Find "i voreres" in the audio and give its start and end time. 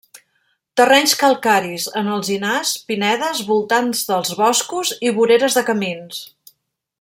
5.09-5.59